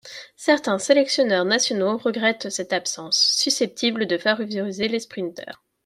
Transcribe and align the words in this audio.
Certains 0.35 0.79
sélectionneurs 0.79 1.45
nationaux 1.45 1.99
regrettent 1.99 2.49
cette 2.49 2.73
absence, 2.73 3.35
susceptible 3.37 4.07
de 4.07 4.17
favoriser 4.17 4.87
les 4.87 4.99
sprinteurs. 4.99 5.63